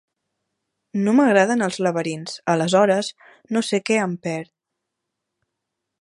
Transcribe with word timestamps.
No 1.07 1.13
m'agraden 1.17 1.61
els 1.65 1.77
laberints, 1.87 2.39
aleshores 2.55 3.13
no 3.57 3.63
sé 3.69 3.81
què 3.91 4.03
em 4.07 4.19
perd. 4.25 4.53